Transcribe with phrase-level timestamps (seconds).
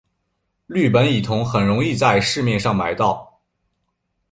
[0.65, 3.39] 氯苯乙酮很容易在市面上买到。